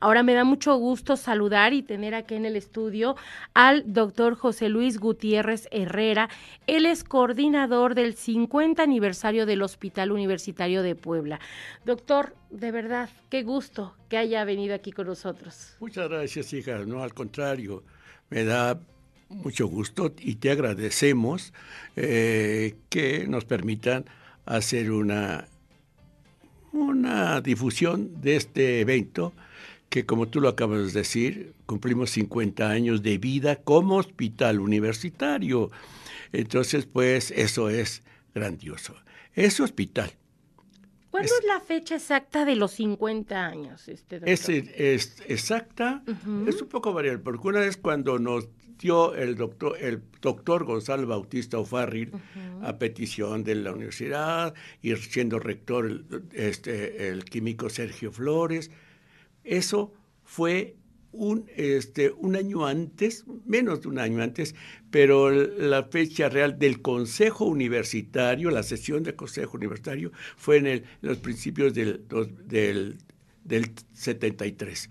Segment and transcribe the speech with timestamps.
[0.00, 3.16] Ahora me da mucho gusto saludar y tener aquí en el estudio
[3.52, 6.30] al doctor José Luis Gutiérrez Herrera.
[6.66, 11.38] Él es coordinador del 50 aniversario del Hospital Universitario de Puebla.
[11.84, 15.76] Doctor, de verdad, qué gusto que haya venido aquí con nosotros.
[15.80, 16.78] Muchas gracias, hija.
[16.86, 17.84] No, al contrario,
[18.30, 18.80] me da
[19.28, 21.52] mucho gusto y te agradecemos
[21.96, 24.06] eh, que nos permitan
[24.46, 25.46] hacer una,
[26.72, 29.34] una difusión de este evento
[29.90, 35.70] que como tú lo acabas de decir, cumplimos 50 años de vida como hospital universitario.
[36.32, 38.94] Entonces, pues eso es grandioso.
[39.34, 40.12] Ese hospital.
[41.10, 43.88] ¿Cuándo es, la fecha exacta de los 50 años?
[43.88, 46.04] Este es, es, exacta,
[46.46, 51.08] es un poco variable, porque una vez cuando nos dio el doctor, el doctor Gonzalo
[51.08, 52.12] Bautista Ofarril
[52.62, 58.70] a petición de la universidad y siendo rector este, el químico Sergio Flores,
[59.50, 59.92] eso
[60.24, 60.76] fue
[61.12, 64.54] un, este, un año antes, menos de un año antes,
[64.90, 70.84] pero la fecha real del Consejo Universitario, la sesión del Consejo Universitario, fue en, el,
[71.00, 72.04] los principios del,
[72.46, 72.98] del,
[73.44, 74.88] del 73.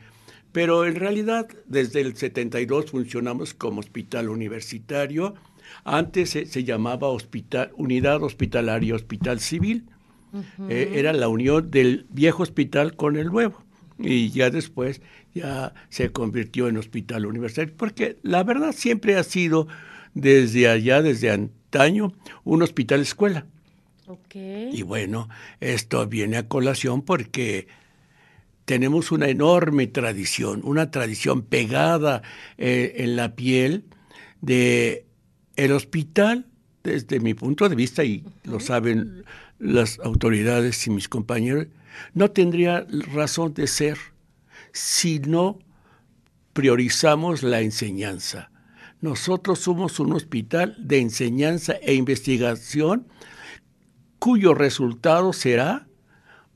[0.52, 5.36] Pero en realidad, desde el 72 funcionamos como hospital universitario.
[5.86, 9.86] Antes se, llamaba hospital, Unidad Hospitalaria Hospital Civil.
[10.68, 13.64] Eh, era la unión del viejo hospital con el nuevo
[14.00, 15.02] y ya después
[15.34, 19.68] ya se convirtió en hospital universitario, porque la verdad siempre ha sido
[20.14, 23.46] desde allá, desde antaño, un hospital escuela.
[24.08, 24.70] Okay.
[24.74, 27.68] Y bueno, esto viene a colación porque
[28.66, 32.24] tenemos una enorme tradición, una tradición pegada
[32.58, 33.84] eh, en la piel
[34.42, 35.06] de
[35.56, 36.46] el hospital,
[36.84, 39.26] desde mi punto de vista, y lo saben
[39.60, 41.68] las autoridades y mis compañeros,
[42.14, 43.98] no tendría razón de ser
[44.74, 45.60] si no
[46.54, 48.52] priorizamos la enseñanza.
[49.02, 53.08] Nosotros somos un hospital de enseñanza e investigación
[54.20, 55.88] cuyo resultado será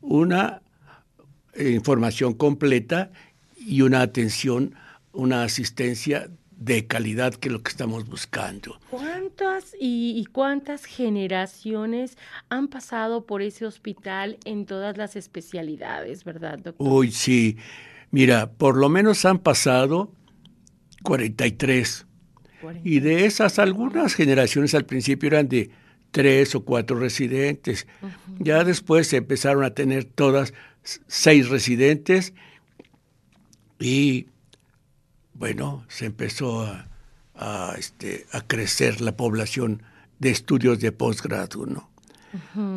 [0.02, 0.62] una
[1.58, 3.12] información completa
[3.56, 4.76] y una atención,
[5.14, 8.80] una asistencia de calidad que es lo que estamos buscando.
[8.90, 12.18] ¿Cuántas y, cuántas generaciones
[12.50, 16.88] han pasado por ese hospital en todas las especialidades, verdad, doctor?
[16.88, 17.58] Uy, sí.
[18.12, 20.12] Mira, por lo menos han pasado
[21.04, 22.06] 43.
[22.84, 25.70] Y de esas, algunas generaciones al principio eran de
[26.12, 27.88] tres o cuatro residentes.
[28.40, 30.54] Ya después se empezaron a tener todas
[31.08, 32.34] seis residentes
[33.80, 34.28] y
[35.44, 36.66] bueno, se empezó
[37.36, 39.84] a, este, a crecer la población
[40.20, 41.90] de estudios de posgrado, ¿no?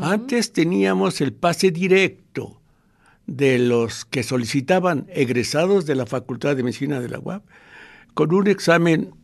[0.03, 2.60] Antes teníamos el pase directo
[3.28, 7.44] de los que solicitaban egresados de la Facultad de Medicina de la UAP,
[8.15, 9.15] con un examen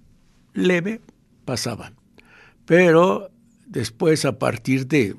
[0.54, 1.00] leve
[1.44, 1.96] pasaban.
[2.64, 3.28] Pero
[3.66, 5.16] después, a partir de,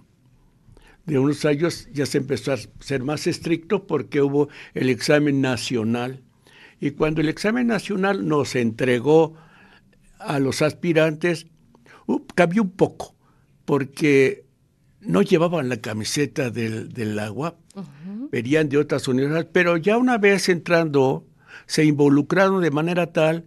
[1.05, 6.23] de unos años, ya se empezó a ser más estricto porque hubo el examen nacional
[6.83, 9.35] y cuando el examen nacional nos entregó
[10.19, 11.47] a los aspirantes,
[12.07, 13.15] uh, cambió un poco,
[13.63, 14.43] porque
[14.99, 17.55] no llevaban la camiseta del, agua,
[18.33, 21.25] venían de otras universidades, pero ya una vez entrando,
[21.67, 23.45] se involucraron de manera tal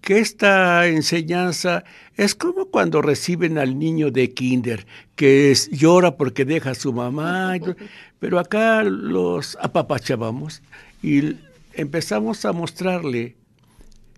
[0.00, 1.84] que esta enseñanza
[2.16, 7.52] es como cuando reciben al niño de kinder, que llora porque deja a su mamá,
[8.18, 10.62] pero acá los apapachábamos
[11.02, 11.36] y
[11.74, 13.36] empezamos a mostrarle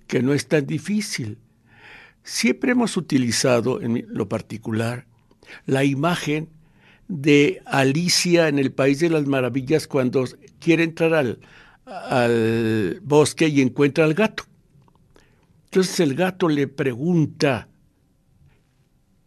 [0.07, 1.39] que no es tan difícil.
[2.23, 5.07] Siempre hemos utilizado, en lo particular,
[5.67, 6.49] la imagen
[7.09, 10.25] de Alicia en el País de las Maravillas cuando
[10.59, 14.45] quiere entrar al, bosque y encuentra al gato.
[15.67, 17.69] Entonces el gato le pregunta,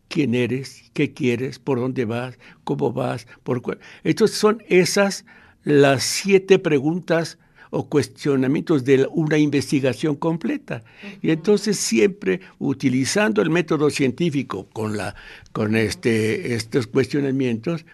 [0.07, 0.89] ¿quién eres?
[0.93, 1.59] ¿Qué quieres?
[1.59, 2.39] ¿Por dónde vas?
[2.63, 3.27] ¿Cómo vas?
[3.43, 3.61] ¿Por
[4.03, 5.25] Entonces son esas
[5.63, 7.37] las siete preguntas
[7.77, 10.83] o cuestionamientos de una investigación completa.
[11.21, 15.13] Y entonces siempre utilizando el método científico con, la,
[15.51, 17.85] con este, estos cuestionamientos,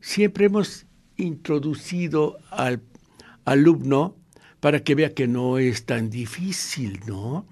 [0.00, 0.84] siempre hemos
[1.16, 2.82] introducido al
[3.44, 4.16] alumno
[4.58, 7.46] para que vea que no es tan difícil, ¿no?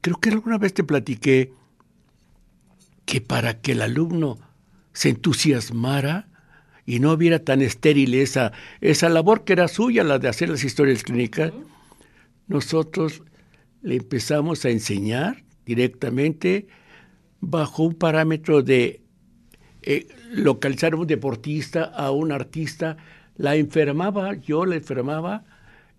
[0.00, 1.52] Creo que alguna vez te platiqué
[3.04, 4.38] que para que el alumno
[4.94, 6.29] se entusiasmara
[6.86, 10.64] y no hubiera tan estéril esa, esa labor que era suya, la de hacer las
[10.64, 11.52] historias clínicas,
[12.48, 13.22] nosotros
[13.82, 16.66] le empezamos a enseñar directamente
[17.40, 19.02] bajo un parámetro de
[19.82, 22.96] eh, localizar a un deportista, a un artista,
[23.36, 25.44] la enfermaba, yo la enfermaba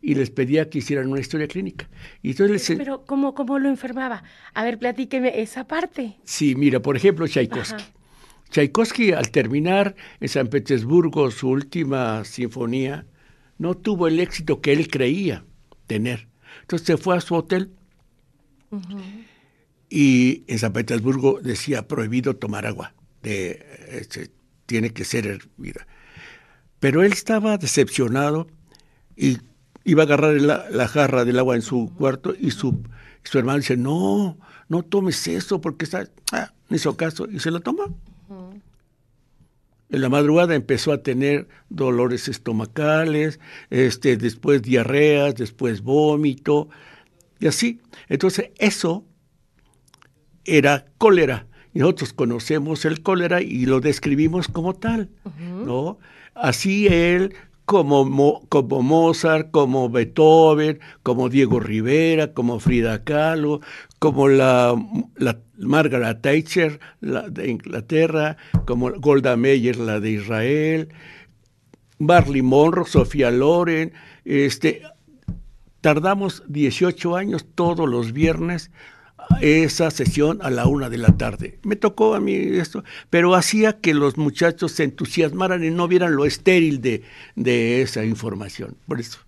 [0.01, 1.89] y les pedía que hicieran una historia clínica.
[2.21, 4.23] Y entonces Pero, ¿cómo, ¿cómo lo enfermaba?
[4.53, 6.17] A ver, platíqueme esa parte.
[6.23, 7.83] Sí, mira, por ejemplo, Tchaikovsky.
[8.51, 13.05] Tchaikovsky, al terminar en San Petersburgo su última sinfonía,
[13.57, 15.45] no tuvo el éxito que él creía
[15.87, 16.27] tener.
[16.61, 17.71] Entonces se fue a su hotel
[19.89, 24.31] y en San Petersburgo decía prohibido tomar agua, de, este,
[24.65, 25.87] tiene que ser hervida.
[26.79, 28.47] Pero él estaba decepcionado
[29.15, 29.37] y
[29.83, 32.83] iba a agarrar la, jarra del agua en su cuarto y su,
[33.23, 34.37] su hermano dice, no,
[34.69, 36.09] no tomes eso porque está...
[36.31, 37.99] Ah, no hizo caso y se lo tomó.
[39.89, 43.39] En la madrugada empezó a tener dolores estomacales,
[43.69, 46.69] este, después diarreas, después vómito,
[47.39, 47.81] y así.
[48.07, 49.03] Entonces, eso
[50.45, 51.47] era cólera.
[51.73, 55.09] Nosotros conocemos el cólera y lo describimos como tal,
[55.65, 55.99] ¿no?
[56.33, 57.33] Así él
[57.65, 63.61] como, como Mozart, como Beethoven, como Diego Rivera, como Frida Kahlo,
[63.99, 64.75] como la,
[65.15, 70.89] la Margaret Thatcher la de Inglaterra, como Golda Meir, la de Israel,
[71.99, 73.93] Barley Monroe, Sofía Loren,
[74.25, 74.81] este,
[75.81, 78.71] tardamos 18 años todos los viernes
[79.41, 81.59] esa sesión a la una de la tarde.
[81.63, 86.15] Me tocó a mí esto, pero hacía que los muchachos se entusiasmaran y no vieran
[86.15, 87.03] lo estéril de,
[87.35, 88.75] de esa información.
[88.87, 89.19] Por eso.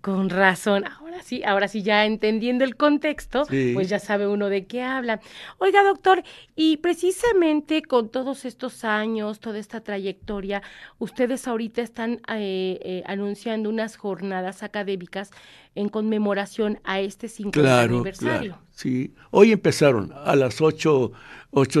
[0.00, 0.84] Con razón.
[0.86, 5.20] Ahora sí, ahora sí, ya entendiendo el contexto, pues ya sabe uno de qué habla.
[5.58, 6.22] Oiga, doctor,
[6.54, 10.62] y precisamente con todos estos años, toda esta trayectoria,
[10.98, 15.32] ustedes ahorita están eh, eh, anunciando unas jornadas académicas
[15.74, 18.52] en conmemoración a este 50 aniversario.
[18.52, 21.12] Claro, sí, hoy empezaron a las 8,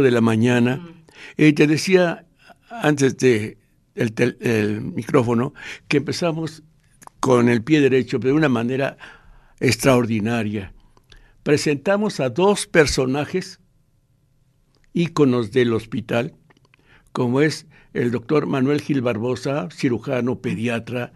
[0.02, 0.80] de la mañana.
[1.36, 2.26] Y te decía
[2.68, 3.58] antes de
[3.94, 5.54] el micrófono
[5.88, 6.62] que empezamos
[7.20, 8.96] con el pie derecho, de una manera
[9.60, 10.72] extraordinaria.
[11.42, 13.60] Presentamos a dos personajes
[14.92, 16.34] íconos del hospital,
[17.12, 21.12] como es el doctor Manuel Gil Barbosa, cirujano pediatra.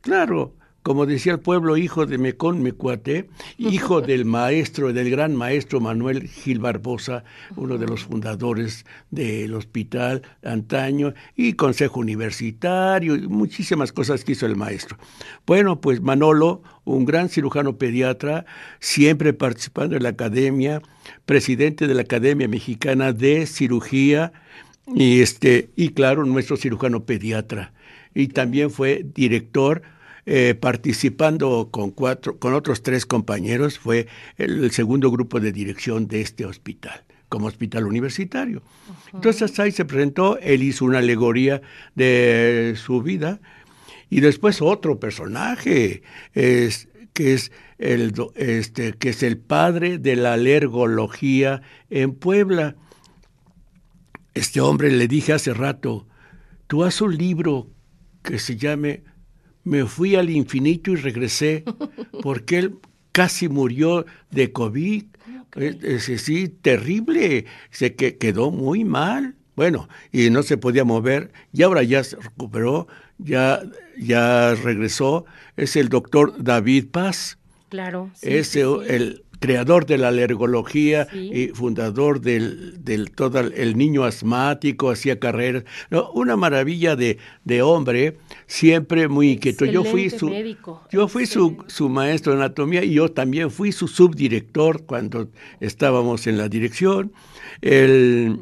[0.00, 5.80] Claro, como decía el pueblo, hijo de Mecón Mecuate, hijo del maestro, del gran maestro
[5.80, 7.24] Manuel Gil Barbosa,
[7.56, 14.44] uno de los fundadores del hospital antaño, y consejo universitario, y muchísimas cosas que hizo
[14.44, 14.98] el maestro.
[15.46, 18.44] Bueno, pues Manolo, un gran cirujano pediatra,
[18.78, 20.82] siempre participando en la academia,
[21.24, 24.34] presidente de la Academia Mexicana de Cirugía,
[24.86, 27.72] y este, y claro, nuestro cirujano pediatra.
[28.14, 29.80] Y también fue director
[30.26, 34.06] eh, participando con, cuatro, con otros tres compañeros, fue
[34.38, 38.62] el, segundo grupo de dirección de este hospital como hospital universitario.
[39.12, 41.60] Entonces ahí se presentó, él hizo una alegoría
[41.94, 43.40] de su vida
[44.08, 50.34] y después otro personaje es, que es el este que es el padre de la
[50.34, 52.76] alergología en Puebla.
[54.34, 56.06] Este hombre le dije hace rato,
[56.66, 57.68] tú haz un libro
[58.22, 59.02] que se llame
[59.64, 61.64] me fui al infinito y regresé,
[62.22, 62.76] porque él
[63.12, 65.04] casi murió de COVID.
[65.56, 69.36] Ese sí, terrible, se que quedó muy mal.
[69.56, 73.62] Bueno, y no se podía mover, y ahora ya se recuperó, ya,
[73.96, 75.26] ya regresó.
[75.56, 77.38] Es el doctor David Paz.
[77.68, 78.10] Claro.
[78.22, 85.18] es el creador de la alergología y fundador del, del todo el niño asmático, hacía
[85.18, 85.64] carreras,
[86.14, 89.64] una maravilla de, de, hombre, siempre muy inquieto.
[89.64, 90.30] yo fui su
[90.90, 96.26] yo fui su, su, maestro de anatomía y yo también fui su subdirector cuando estábamos
[96.26, 97.12] en la dirección.
[97.60, 98.40] El,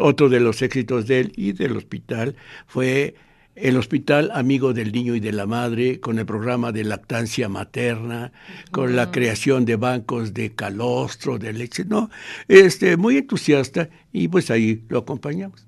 [0.00, 3.14] otro de los éxitos de él y del hospital fue
[3.60, 8.32] el hospital amigo del niño y de la madre, con el programa de lactancia materna,
[8.70, 12.10] con la creación de bancos de calostro, de leche, no,
[12.48, 15.66] este, muy entusiasta y pues ahí lo acompañamos.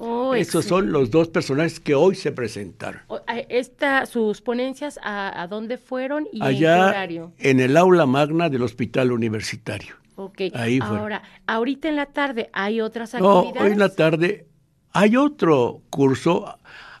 [0.00, 3.00] Oh, Estos son los dos personajes que hoy se presentaron.
[3.48, 7.32] Esta, sus ponencias, ¿a, dónde fueron y en qué horario?
[7.38, 9.96] En el aula magna del hospital universitario.
[10.14, 13.54] Ok, ahí ahora, ahorita en la tarde hay otras actividades.
[13.54, 14.46] No, hoy en la tarde
[14.92, 16.58] hay otro curso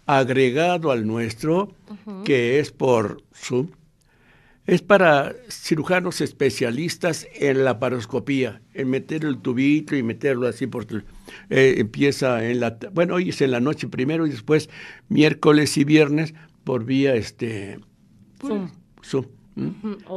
[0.08, 1.74] agregado al nuestro,
[2.24, 3.68] que es por Zoom,
[4.66, 10.86] es para cirujanos especialistas en la paroscopía, en meter el tubito y meterlo así por
[11.50, 14.70] eh, empieza en la bueno hoy es en la noche primero y después
[15.10, 16.32] miércoles y viernes
[16.64, 17.78] por vía este
[18.40, 18.70] Zoom.
[19.04, 19.26] Zoom.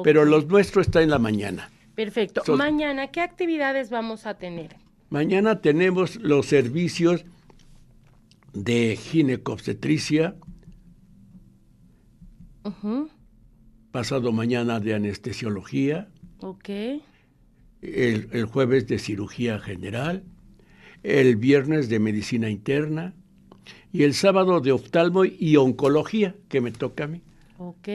[0.06, 1.70] Pero los nuestros está en la mañana.
[1.96, 2.44] Perfecto.
[2.56, 4.78] mañana, ¿qué actividades vamos a tener?
[5.10, 7.26] Mañana tenemos los servicios
[8.54, 10.36] de ginecobstetricia.
[13.92, 16.10] Pasado mañana de anestesiología.
[17.82, 20.24] El, el, jueves de cirugía general.
[21.04, 23.14] El viernes de medicina interna.
[23.92, 27.22] Y el sábado de oftalmo y oncología, que me toca a mí.
[27.64, 27.88] Ok.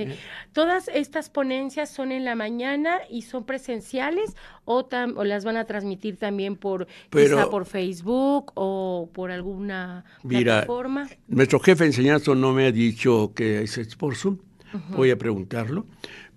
[0.53, 5.65] ¿Todas estas ponencias son en la mañana y son presenciales o, o las van a
[5.65, 11.09] transmitir también por, por Facebook o por alguna mira, plataforma?
[11.27, 14.39] Nuestro jefe de enseñanza no me ha dicho que es por Zoom.
[14.91, 15.87] Voy a preguntarlo.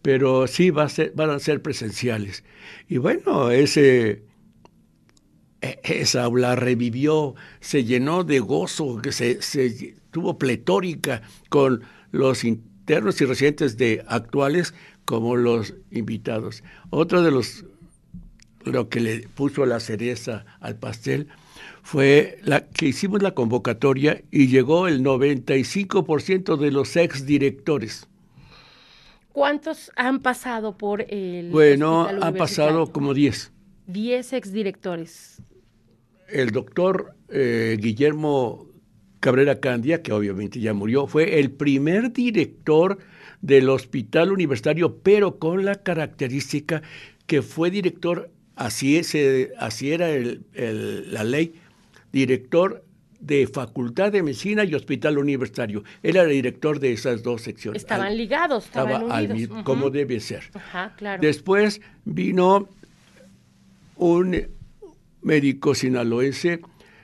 [0.01, 2.43] Pero sí va a ser, van a ser presenciales.
[2.87, 4.23] Y bueno, ese
[5.61, 12.43] e, esa aula revivió, se llenó de gozo, se, se tuvo pletórica con los
[12.89, 14.73] y residentes de actuales
[15.05, 16.63] como los invitados.
[16.89, 17.65] Otro de los
[18.65, 21.27] lo que le puso la cereza al pastel
[21.81, 28.07] fue la que hicimos la convocatoria y llegó el 95% de los ex directores.
[29.31, 33.51] ¿Cuántos han pasado por el Bueno, han pasado como 10.
[33.87, 35.41] 10 exdirectores.
[36.27, 38.68] El doctor eh, Guillermo
[39.19, 42.99] Cabrera Candia, que obviamente ya murió, fue el primer director
[43.41, 46.81] del Hospital Universitario, pero con la característica
[47.25, 49.15] que fue director, así, es,
[49.57, 50.07] así era
[50.53, 51.53] la ley,
[52.11, 52.83] director
[53.19, 55.83] de Facultad de Medicina y Hospital Universitario.
[56.01, 57.81] Él era el director de esas dos secciones.
[57.81, 59.63] Estaban ligados, estaban unidos.
[59.63, 60.43] Como debe ser.
[60.53, 61.21] Ajá, claro.
[61.21, 62.69] Después vino
[63.97, 64.47] un
[65.21, 66.61] médico sinaloense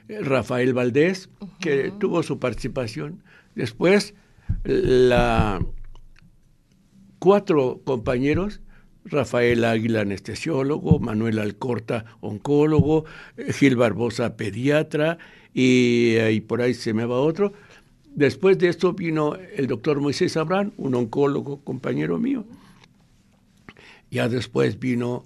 [0.07, 3.23] Rafael Valdés, que tuvo su participación.
[3.55, 4.13] Después,
[4.63, 5.65] la,
[7.19, 8.61] cuatro compañeros,
[9.05, 13.05] Rafael Águila, anestesiólogo, Manuel Alcorta, oncólogo,
[13.53, 15.17] Gil Barbosa, pediatra,
[15.53, 17.53] y, y, por ahí se me va otro.
[18.13, 22.45] Después de esto vino el doctor Moisés Abrán, un oncólogo, compañero mío.
[24.09, 25.25] Ya después vino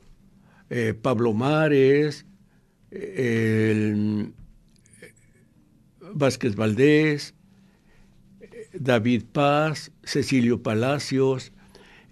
[0.69, 2.25] eh, Pablo Mares,
[2.91, 4.33] el
[6.13, 7.35] Vázquez Valdés,
[8.73, 11.51] David Paz, Cecilio Palacios,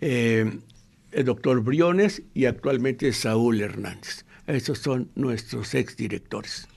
[0.01, 0.59] eh,
[1.11, 4.25] el doctor Briones y actualmente Saúl Hernández.
[4.47, 6.67] Esos son nuestros exdirectores.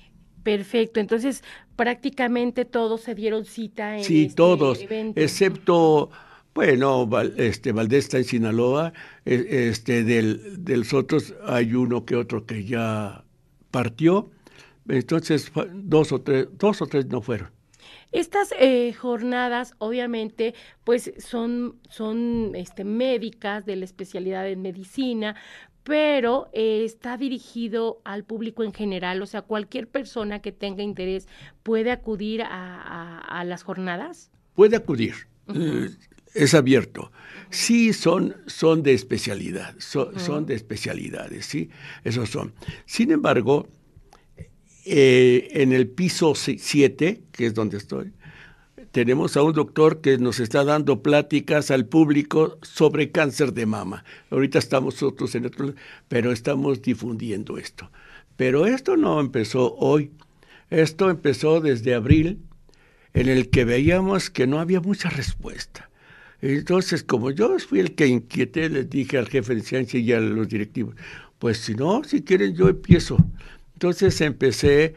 [0.42, 1.42] Perfecto, entonces
[1.76, 5.20] prácticamente todos se dieron cita en Sí, este todos, evento.
[5.20, 6.10] excepto,
[6.54, 8.92] bueno, este, Valdés está en Sinaloa,
[9.26, 13.24] e, este, del, de los otros hay uno que otro que ya
[13.70, 14.30] partió,
[14.88, 17.49] entonces, dos o tres, dos o tres no fueron.
[18.12, 25.37] Estas eh, jornadas, obviamente, pues son, son este, médicas de la especialidad en medicina,
[25.84, 31.28] pero eh, está dirigido al público en general, o sea, cualquier persona que tenga interés
[31.62, 34.30] puede acudir a, las jornadas.
[34.54, 35.14] Puede acudir,
[35.54, 35.88] eh,
[36.34, 37.12] es abierto.
[37.49, 41.70] Sí, son, son de especialidad, son de especialidades, sí,
[42.04, 42.52] esos son.
[42.87, 43.66] Sin embargo,
[44.84, 48.12] eh, en el piso 7, que es donde estoy,
[48.92, 54.04] tenemos a un doctor que nos está dando pláticas al público sobre cáncer de mama.
[54.30, 55.75] Ahorita estamos nosotros en otro,
[56.08, 57.90] pero estamos difundiendo esto.
[58.37, 60.10] Pero esto no empezó hoy.
[60.70, 62.40] Esto empezó desde abril,
[63.12, 65.90] en el que veíamos que no había mucha respuesta.
[66.40, 70.20] Entonces, como yo fui el que inquieté, les dije al jefe de ciencia y a
[70.20, 70.94] los directivos,
[71.38, 73.18] pues si no, si quieren yo empiezo.
[73.80, 74.94] Entonces empecé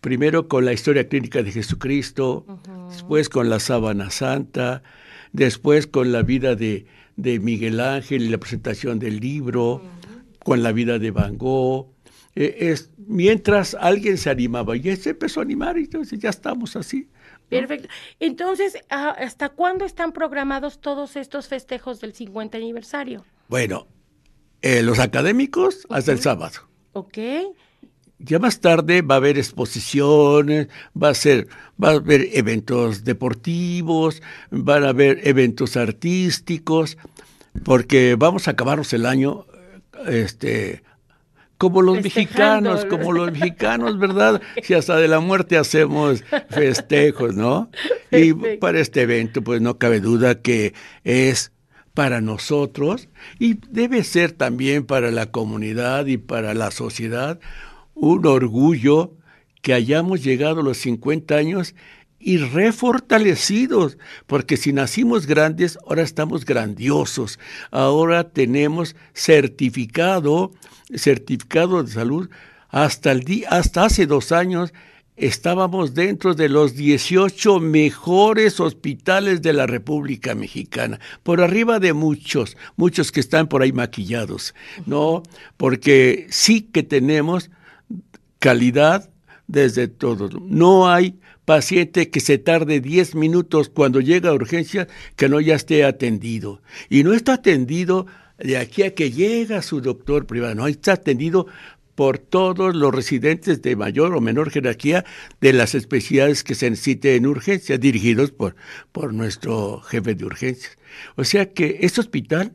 [0.00, 2.46] primero con la historia clínica de Jesucristo,
[2.88, 4.84] después con la sábana santa,
[5.32, 6.86] después con la vida de,
[7.16, 9.82] Miguel Ángel y la presentación del libro,
[10.38, 11.88] con la vida de Van Gogh.
[12.36, 16.76] Eh, es, mientras alguien se animaba y se empezó a animar y entonces ya estamos
[16.76, 17.08] así.
[17.48, 17.88] Perfecto.
[18.20, 23.24] Entonces, ah, ¿hasta cuándo están programados todos estos festejos del 50 aniversario?
[23.48, 23.88] Bueno,
[24.60, 26.68] eh, los académicos hasta el sábado.
[26.92, 27.18] Ok.
[28.24, 30.68] Ya más tarde va a haber exposiciones,
[31.00, 31.48] va a ser,
[31.82, 36.98] va a haber eventos deportivos, van a haber eventos artísticos,
[37.64, 39.46] porque vamos a acabarnos el año,
[40.06, 40.82] este,
[41.58, 44.40] como los mexicanos, como los mexicanos, ¿verdad?
[44.62, 47.70] Si hasta de la muerte hacemos festejos, ¿no?
[48.10, 50.74] Y para este evento, pues no cabe duda que
[51.04, 51.52] es
[51.94, 57.38] para nosotros y debe ser también para la comunidad y para la sociedad
[57.94, 59.16] un orgullo
[59.62, 61.74] que hayamos llegado a los 50 años
[62.18, 67.38] y refortalecidos, porque si nacimos grandes, ahora estamos grandiosos,
[67.70, 70.52] ahora tenemos certificado,
[70.94, 72.30] certificado de salud,
[72.68, 74.72] hasta, el día, hasta hace dos años
[75.16, 82.56] estábamos dentro de los 18 mejores hospitales de la República Mexicana, por arriba de muchos,
[82.76, 84.54] muchos que están por ahí maquillados,
[84.86, 85.22] ¿no?
[85.56, 87.50] Porque sí que tenemos
[88.42, 89.08] calidad
[89.46, 90.28] desde todo.
[90.40, 95.54] No hay paciente que se tarde 10 minutos cuando llega a urgencia que no ya
[95.54, 96.60] esté atendido.
[96.90, 98.06] Y no está atendido
[98.38, 101.46] de aquí a que llega su doctor privado, no está atendido
[101.94, 105.04] por todos los residentes de mayor o menor jerarquía
[105.40, 108.56] de las especialidades que se necesiten en urgencia, dirigidos por,
[108.90, 110.78] por nuestro jefe de urgencias.
[111.14, 112.50] O sea que este hospital,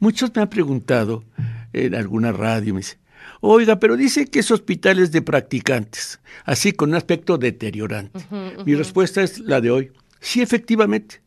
[0.00, 1.24] muchos me han preguntado
[1.72, 2.98] en alguna radio, me dicen,
[3.46, 8.24] Oiga, pero dice que es hospitales de practicantes, así con un aspecto deteriorante.
[8.64, 9.92] Mi respuesta es la de hoy.
[10.18, 11.20] Sí, efectivamente,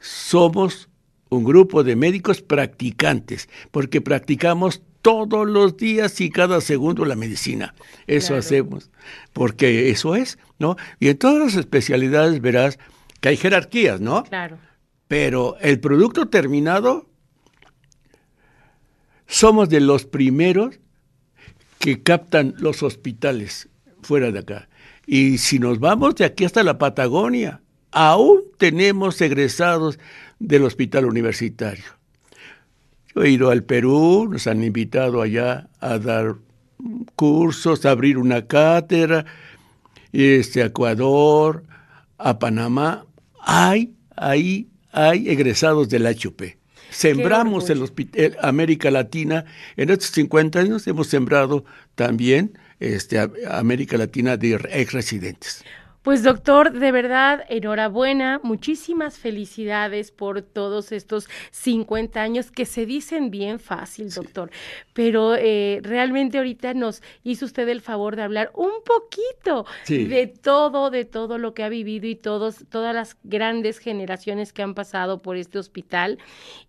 [0.00, 0.88] somos
[1.28, 7.72] un grupo de médicos practicantes, porque practicamos todos los días y cada segundo la medicina.
[8.08, 8.90] Eso hacemos,
[9.32, 10.76] porque eso es, ¿no?
[10.98, 12.80] Y en todas las especialidades verás
[13.20, 14.24] que hay jerarquías, ¿no?
[14.24, 14.58] Claro.
[15.06, 17.08] Pero el producto terminado,
[19.28, 20.80] somos de los primeros
[21.78, 23.68] que captan los hospitales
[24.02, 24.68] fuera de acá.
[25.06, 27.60] Y si nos vamos de aquí hasta la Patagonia,
[27.92, 29.98] aún tenemos egresados
[30.38, 31.84] del hospital universitario.
[33.14, 36.36] Yo he ido al Perú, nos han invitado allá a dar
[37.16, 39.24] cursos, a abrir una cátedra,
[40.12, 41.64] este, a Ecuador,
[42.18, 43.06] a Panamá.
[43.40, 46.57] Hay, ahí hay egresados del HUP.
[46.90, 49.44] Sembramos el hospital, América Latina,
[49.76, 51.64] en estos 50 años hemos sembrado
[51.94, 53.18] también este,
[53.48, 55.64] América Latina de ex residentes.
[56.08, 63.30] Pues doctor, de verdad, enhorabuena, muchísimas felicidades por todos estos 50 años que se dicen
[63.30, 64.50] bien fácil, doctor,
[64.94, 70.88] pero eh, realmente ahorita nos hizo usted el favor de hablar un poquito de todo,
[70.88, 75.20] de todo lo que ha vivido y todos, todas las grandes generaciones que han pasado
[75.20, 76.16] por este hospital.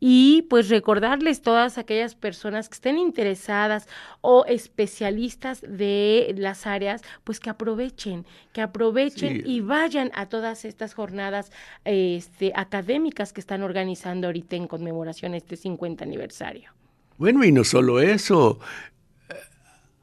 [0.01, 3.87] Y pues recordarles todas aquellas personas que estén interesadas
[4.19, 10.93] o especialistas de las áreas, pues que aprovechen, que aprovechen y vayan a todas estas
[10.93, 11.51] jornadas
[11.85, 16.71] este, académicas que están organizando ahorita en conmemoración a este 50 aniversario.
[17.17, 18.59] Bueno, y no solo eso,
[19.29, 19.35] eh,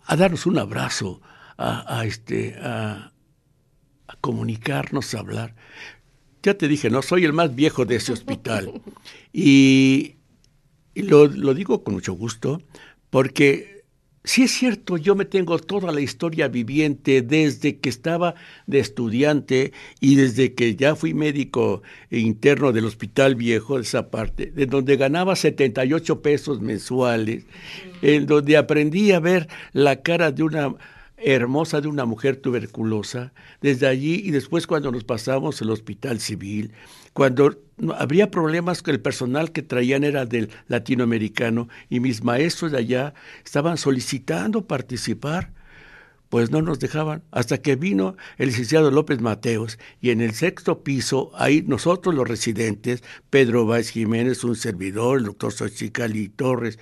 [0.05, 1.21] a darnos un abrazo,
[1.59, 3.13] a, este, a,
[4.21, 5.55] comunicarnos, a hablar.
[6.43, 8.83] Ya te dije, no soy el más viejo de ese hospital.
[9.33, 10.17] y,
[10.95, 12.61] lo, lo digo con mucho gusto,
[13.11, 13.76] porque
[14.27, 18.35] Sí es cierto, yo me tengo toda la historia viviente desde que estaba
[18.67, 24.47] de estudiante y desde que ya fui médico interno del Hospital Viejo, de esa parte,
[24.47, 27.45] de donde ganaba 78 pesos mensuales,
[28.03, 30.75] en donde aprendí a ver la cara de una
[31.19, 36.73] hermosa de una mujer tuberculosa, desde allí y después cuando nos pasamos al hospital civil,
[37.17, 37.57] cuando
[37.97, 43.15] habría problemas que el personal que traían era del latinoamericano y mis maestros de allá
[43.43, 45.51] estaban solicitando participar,
[46.29, 50.85] pues no nos dejaban, hasta que vino el licenciado López Mateos y en el sexto
[50.85, 56.79] piso, ahí nosotros los residentes, Pedro Báez Jiménez, un servidor, el doctor Xochicali Torres,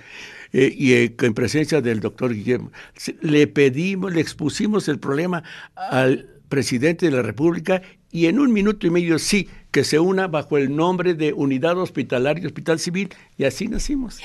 [0.52, 2.72] eh, y eh, en presencia del doctor Guillermo,
[3.20, 5.44] le pedimos, le expusimos el problema
[5.76, 10.28] al presidente de la República y en un minuto y medio sí, que se una
[10.28, 14.20] bajo el nombre de Unidad Hospitalaria Hospital Civil y así nacimos.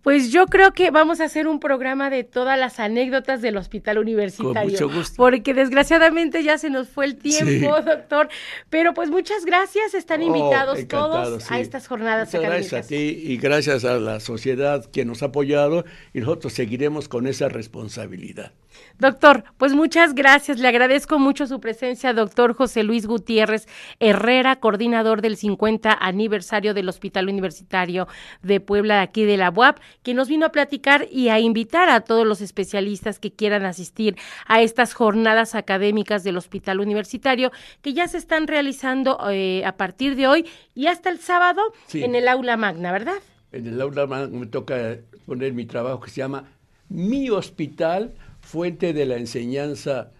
[0.00, 3.98] Pues yo creo que vamos a hacer un programa de todas las anécdotas del Hospital
[3.98, 4.60] Universitario.
[4.60, 5.16] Con mucho gusto.
[5.16, 8.28] Porque desgraciadamente ya se nos fue el tiempo, doctor.
[8.70, 12.94] Pero pues muchas gracias, están oh, invitados todos a estas jornadas muchas Gracias a ti
[12.94, 15.84] y gracias a la sociedad que nos ha apoyado
[16.14, 18.52] y nosotros seguiremos con esa responsabilidad.
[18.98, 20.58] Doctor, pues muchas gracias.
[20.58, 23.66] Le agradezco mucho su presencia, doctor José Luis Gutiérrez
[24.00, 28.08] Herrera, coordinador del 50 aniversario del Hospital Universitario
[28.42, 31.88] de Puebla, de aquí de la UAP, que nos vino a platicar y a invitar
[31.88, 37.94] a todos los especialistas que quieran asistir a estas jornadas académicas del Hospital Universitario, que
[37.94, 41.62] ya se están realizando eh, a partir de hoy y hasta el sábado
[41.94, 43.16] en el aula magna, ¿verdad?
[43.50, 46.44] En el aula magna me toca poner mi trabajo que se llama
[46.90, 50.10] Mi Hospital fuente de la enseñanza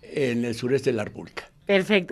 [0.00, 1.50] en el sureste de la República.
[1.66, 2.02] Perfecto.